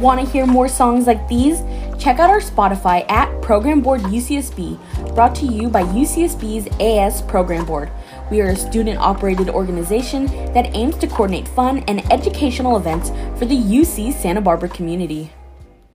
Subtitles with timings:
[0.00, 1.60] Want to hear more songs like these?
[1.98, 7.66] Check out our Spotify at Program Board UCSB, brought to you by UCSB's AS Program
[7.66, 7.92] Board.
[8.30, 10.24] We are a student operated organization
[10.54, 15.32] that aims to coordinate fun and educational events for the UC Santa Barbara community.